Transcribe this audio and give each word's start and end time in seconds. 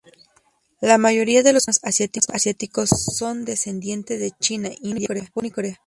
La 0.81 0.97
mayoría 0.97 1.43
de 1.43 1.53
los 1.53 1.67
colombianos 1.67 2.25
asiáticos 2.33 2.89
son 2.89 3.45
descendientes 3.45 4.19
de 4.19 4.31
China, 4.31 4.69
India, 4.81 5.07
Japón 5.25 5.45
y 5.45 5.51
Corea. 5.51 5.79